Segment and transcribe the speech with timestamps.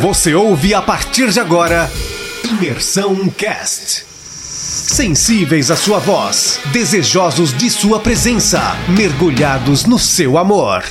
[0.00, 1.88] Você ouve a partir de agora
[2.44, 4.04] Imersão Cast.
[4.04, 8.60] Sensíveis à sua voz, desejosos de sua presença,
[8.94, 10.82] mergulhados no seu amor.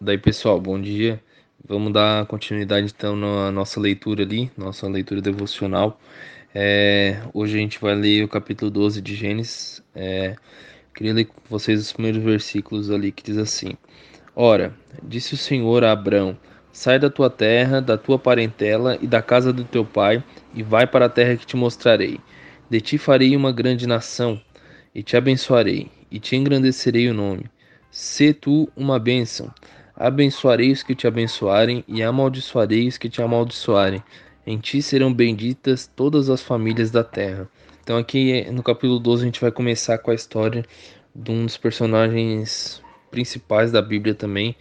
[0.00, 1.20] Daí pessoal, bom dia.
[1.66, 6.00] Vamos dar continuidade então na nossa leitura ali, nossa leitura devocional.
[6.54, 9.82] É, hoje a gente vai ler o capítulo 12 de Gênesis.
[9.92, 10.36] É,
[10.94, 13.76] queria ler com vocês os primeiros versículos ali que diz assim:
[14.34, 16.36] Ora, disse o Senhor a Abrão:
[16.72, 20.22] Sai da tua terra, da tua parentela e da casa do teu pai,
[20.54, 22.20] e vai para a terra que te mostrarei.
[22.70, 24.40] De ti farei uma grande nação,
[24.94, 27.44] e te abençoarei, e te engrandecerei o nome.
[27.90, 29.52] Sê tu uma bênção.
[29.94, 34.02] Abençoarei os que te abençoarem, e amaldiçoarei os que te amaldiçoarem
[34.46, 37.48] em ti serão benditas todas as famílias da terra.
[37.82, 40.64] Então aqui no capítulo 12 a gente vai começar com a história
[41.12, 44.54] de um dos personagens principais da Bíblia também.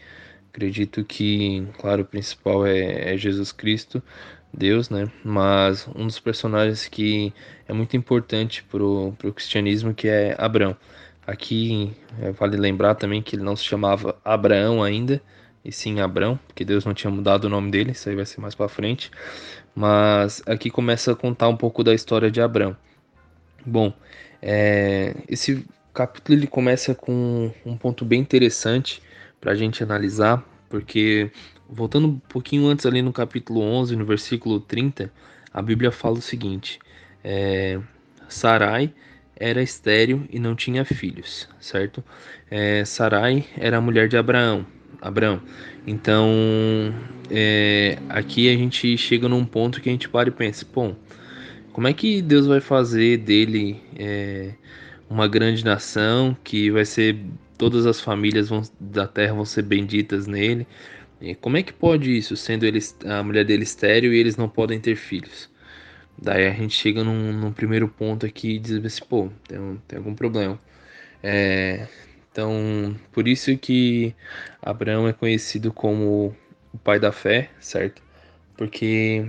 [0.49, 4.01] Acredito que, claro, o principal é, é Jesus Cristo,
[4.51, 5.09] Deus, né?
[5.23, 7.31] Mas um dos personagens que
[7.67, 10.75] é muito importante para o cristianismo que é Abraão.
[11.25, 15.21] Aqui é, vale lembrar também que ele não se chamava Abraão ainda,
[15.63, 18.41] e sim Abrão, porque Deus não tinha mudado o nome dele, isso aí vai ser
[18.41, 19.11] mais para frente.
[19.75, 22.75] Mas aqui começa a contar um pouco da história de Abrão.
[23.65, 23.93] Bom,
[24.41, 29.01] é, esse capítulo ele começa com um ponto bem interessante
[29.39, 31.31] para a gente analisar, porque
[31.69, 35.11] voltando um pouquinho antes ali no capítulo 11, no versículo 30,
[35.53, 36.79] a Bíblia fala o seguinte:
[37.23, 37.79] é,
[38.27, 38.93] Sarai
[39.35, 42.03] era estéril e não tinha filhos, certo?
[42.49, 44.65] É, Sarai era a mulher de Abraão,
[45.01, 45.41] Abraão.
[45.85, 46.29] Então,
[47.29, 50.95] é, aqui a gente chega num ponto que a gente para e pensa, bom,
[51.73, 54.53] como é que Deus vai fazer dele é,
[55.09, 57.17] uma grande nação que vai ser
[57.57, 60.67] todas as famílias vão, da terra vão ser benditas nele?
[61.21, 64.49] E como é que pode isso, sendo ele, a mulher dele estéreo e eles não
[64.49, 65.49] podem ter filhos?
[66.21, 69.97] Daí a gente chega num, num primeiro ponto aqui e diz assim, pô, tem, tem
[69.97, 70.59] algum problema.
[71.23, 71.87] É,
[72.31, 74.15] então, por isso que
[74.61, 76.35] Abraão é conhecido como
[76.73, 78.01] o pai da fé, certo?
[78.57, 79.27] Porque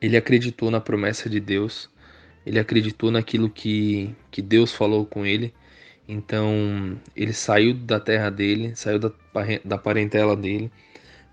[0.00, 1.90] ele acreditou na promessa de Deus,
[2.44, 5.52] ele acreditou naquilo que, que Deus falou com ele.
[6.08, 9.10] Então, ele saiu da terra dele, saiu da,
[9.64, 10.70] da parentela dele,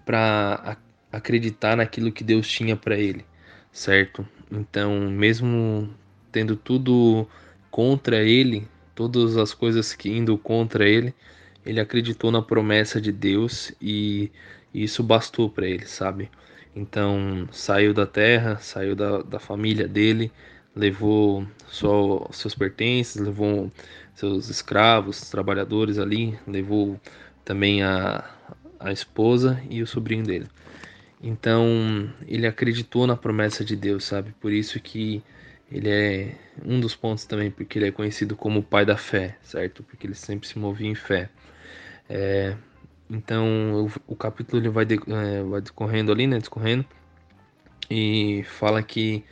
[0.05, 0.77] para
[1.11, 3.23] acreditar naquilo que Deus tinha para ele,
[3.71, 4.27] certo?
[4.51, 5.93] Então, mesmo
[6.31, 7.27] tendo tudo
[7.69, 11.13] contra ele, todas as coisas que indo contra ele,
[11.65, 14.31] ele acreditou na promessa de Deus e
[14.73, 16.29] isso bastou para ele, sabe?
[16.75, 20.31] Então saiu da terra, saiu da, da família dele,
[20.75, 23.71] levou só seus pertences, levou
[24.15, 26.99] seus escravos, trabalhadores ali, levou
[27.45, 28.23] também a,
[28.79, 30.47] a esposa e o sobrinho dele.
[31.21, 34.33] Então ele acreditou na promessa de Deus, sabe?
[34.41, 35.23] Por isso que
[35.71, 36.35] ele é
[36.65, 39.83] um dos pontos também porque ele é conhecido como o pai da fé, certo?
[39.83, 41.29] Porque ele sempre se movia em fé.
[42.09, 42.55] É,
[43.13, 46.39] então o, o, capítulo ele vai, de, é, vai discorrendo ali, né?
[46.39, 46.85] Discorrendo
[47.89, 49.23] e fala que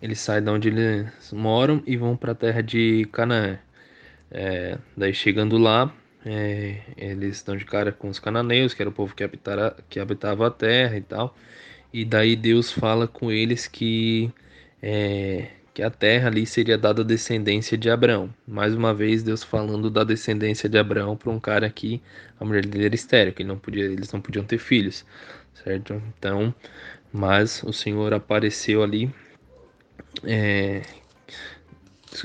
[0.00, 3.58] eles saem de onde eles moram e vão para a terra de Canaã.
[4.30, 5.94] É, daí chegando lá,
[6.24, 10.00] é, eles estão de cara com os cananeus, que era o povo que, habitara, que
[10.00, 11.36] habitava a terra e tal.
[11.92, 14.32] E daí Deus fala com eles que
[14.82, 18.34] é, que a terra ali seria dada a descendência de Abraão.
[18.48, 22.00] Mais uma vez, Deus falando da descendência de Abraão para um cara que
[22.40, 25.04] a mulher dele era estéril, que não podia, eles não podiam ter filhos,
[25.52, 26.02] certo?
[26.16, 26.54] Então,
[27.12, 29.12] mas o Senhor apareceu ali.
[30.24, 30.80] É,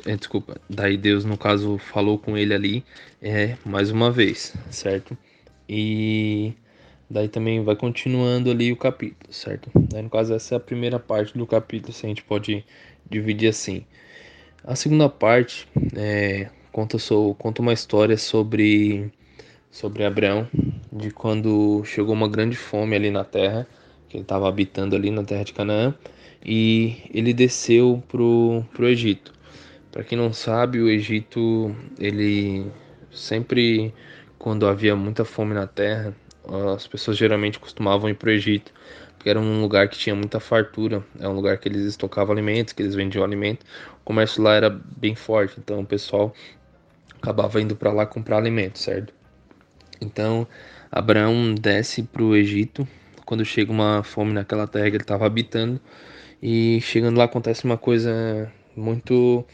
[0.06, 2.86] é, desculpa, daí Deus, no caso, falou com ele ali
[3.22, 5.18] é, mais uma vez, certo?
[5.68, 6.54] E
[7.12, 9.70] daí também vai continuando ali o capítulo, certo?
[9.76, 12.66] Daí, no caso, essa é a primeira parte do capítulo, se a gente pode
[13.10, 13.86] dividir assim.
[14.64, 16.98] A segunda parte é, conta,
[17.38, 19.12] conta uma história sobre,
[19.70, 20.48] sobre Abraão,
[20.92, 23.68] de quando chegou uma grande fome ali na terra,
[24.08, 25.94] que ele estava habitando ali na terra de Canaã,
[26.46, 29.34] e ele desceu pro, pro Egito.
[29.92, 32.66] Para quem não sabe, o Egito, ele
[33.12, 33.94] sempre,
[34.40, 36.16] quando havia muita fome na terra,
[36.76, 38.72] as pessoas geralmente costumavam ir pro Egito
[39.16, 42.74] porque era um lugar que tinha muita fartura, é um lugar que eles estocavam alimentos,
[42.74, 43.64] que eles vendiam alimento.
[44.02, 46.34] O comércio lá era bem forte, então o pessoal
[47.22, 49.14] acabava indo para lá comprar alimento, certo?
[50.02, 50.48] Então
[50.92, 52.88] Abraão desce para o Egito
[53.24, 55.80] quando chega uma fome naquela terra que ele estava habitando
[56.42, 59.46] e chegando lá acontece uma coisa muito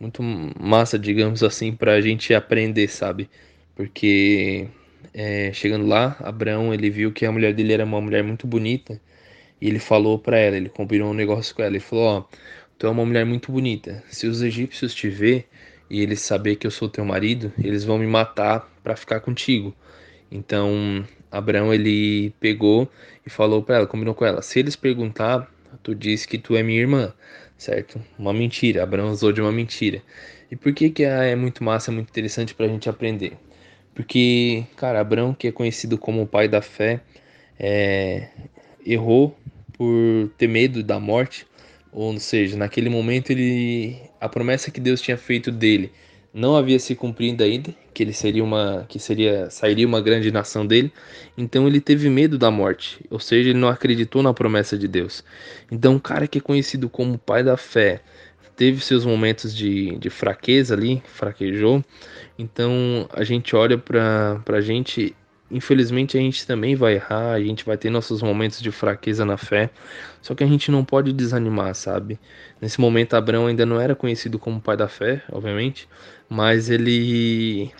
[0.00, 0.22] muito
[0.58, 3.28] massa, digamos assim, para a gente aprender, sabe?
[3.74, 4.68] porque
[5.14, 9.00] é, chegando lá, Abraão ele viu que a mulher dele era uma mulher muito bonita
[9.60, 12.24] e ele falou para ela, ele combinou um negócio com ela, ele falou, ó,
[12.78, 15.46] tu é uma mulher muito bonita, se os egípcios te ver
[15.88, 19.74] e eles saber que eu sou teu marido, eles vão me matar para ficar contigo.
[20.30, 22.90] Então, Abraão ele pegou
[23.26, 25.50] e falou para ela, combinou com ela, se eles perguntar,
[25.82, 27.12] tu diz que tu é minha irmã,
[27.56, 28.00] certo?
[28.18, 30.02] Uma mentira, Abraão usou de uma mentira.
[30.50, 33.38] E por que que é muito massa, é muito interessante para a gente aprender?
[33.94, 37.00] Porque, cara, Abraão, que é conhecido como o pai da fé,
[37.58, 38.28] é,
[38.84, 39.36] errou
[39.72, 41.46] por ter medo da morte,
[41.92, 45.92] ou seja, naquele momento ele a promessa que Deus tinha feito dele
[46.34, 50.66] não havia se cumprido ainda, que ele seria uma que seria sairia uma grande nação
[50.66, 50.90] dele.
[51.36, 55.22] Então ele teve medo da morte, ou seja, ele não acreditou na promessa de Deus.
[55.70, 58.00] Então, um cara que é conhecido como pai da fé,
[58.56, 61.84] teve seus momentos de, de fraqueza ali, fraquejou.
[62.38, 65.14] Então a gente olha para a gente,
[65.50, 69.36] infelizmente a gente também vai errar, a gente vai ter nossos momentos de fraqueza na
[69.36, 69.70] fé,
[70.20, 72.18] só que a gente não pode desanimar, sabe?
[72.60, 75.88] Nesse momento Abraão ainda não era conhecido como pai da fé, obviamente,
[76.28, 77.70] mas ele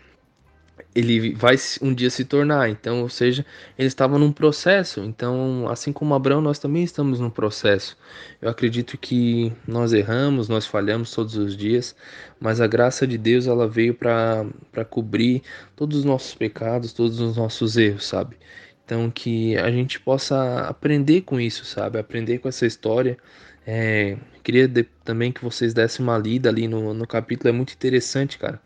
[0.95, 2.69] ele vai um dia se tornar.
[2.69, 3.45] Então, ou seja,
[3.79, 5.01] ele estava num processo.
[5.01, 7.97] Então, assim como Abraão, nós também estamos num processo.
[8.41, 11.97] Eu acredito que nós erramos, nós falhamos todos os dias,
[12.39, 14.45] mas a graça de Deus ela veio para
[14.91, 15.43] cobrir
[15.75, 18.37] todos os nossos pecados, todos os nossos erros, sabe?
[18.85, 21.99] Então, que a gente possa aprender com isso, sabe?
[21.99, 23.17] Aprender com essa história.
[23.67, 27.73] É, queria de, também que vocês dessem uma lida ali no, no capítulo, é muito
[27.73, 28.61] interessante, cara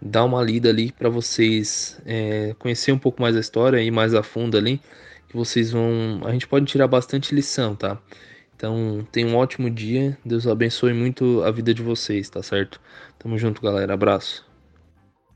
[0.00, 4.14] dar uma lida ali para vocês é, conhecer um pouco mais a história e mais
[4.14, 4.80] a fundo ali,
[5.28, 7.98] que vocês vão, a gente pode tirar bastante lição, tá?
[8.56, 10.16] Então, tenha um ótimo dia.
[10.24, 12.80] Deus abençoe muito a vida de vocês, tá certo?
[13.18, 13.94] Tamo junto, galera.
[13.94, 14.51] Abraço.